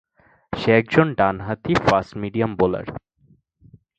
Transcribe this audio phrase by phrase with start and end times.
[0.53, 2.85] সে একজন ডান হাতি ফাস্ট মিডিয়াম বোলার।